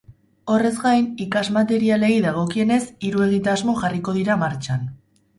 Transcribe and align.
Horrez 0.51 0.77
gain, 0.83 1.03
ikas-materialei 1.25 2.09
dagokienez 2.25 2.79
hiru 3.09 3.21
egitasmo 3.27 3.75
jarriko 3.83 4.15
dira 4.17 4.39
martxan. 4.45 4.89